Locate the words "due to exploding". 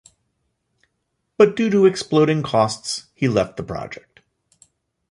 1.55-2.41